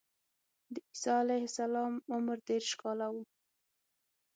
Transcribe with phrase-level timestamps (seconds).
[0.73, 3.15] د عیسی علیه السلام عمر دېرش کاله و.